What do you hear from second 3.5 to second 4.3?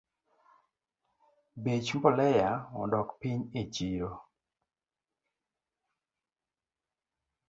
echiro